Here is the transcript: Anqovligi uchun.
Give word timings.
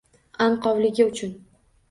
Anqovligi 0.45 1.05
uchun. 1.11 1.37